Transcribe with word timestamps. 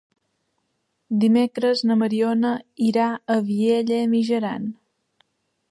Dimecres 1.23 1.83
na 1.91 1.97
Mariona 2.01 2.55
irà 2.87 3.09
a 3.35 3.37
Vielha 3.53 4.03
e 4.07 4.11
Mijaran. 4.15 4.69